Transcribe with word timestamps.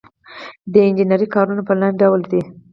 د 0.73 0.73
انجنیری 0.87 1.27
کارونه 1.35 1.61
په 1.65 1.73
لاندې 1.79 1.99
ډول 2.01 2.21
دي. 2.31 2.41